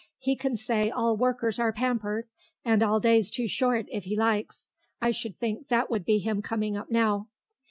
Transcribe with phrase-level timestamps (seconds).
[0.17, 2.27] He can say all workers are pampered
[2.65, 4.67] and all days too short, if he likes.
[4.99, 7.27] I should think that would be him coming up now."